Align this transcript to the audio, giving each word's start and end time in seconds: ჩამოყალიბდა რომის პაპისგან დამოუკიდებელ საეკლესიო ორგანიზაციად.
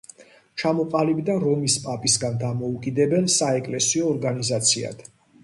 ჩამოყალიბდა 0.61 1.35
რომის 1.43 1.75
პაპისგან 1.83 2.41
დამოუკიდებელ 2.45 3.29
საეკლესიო 3.35 4.11
ორგანიზაციად. 4.17 5.07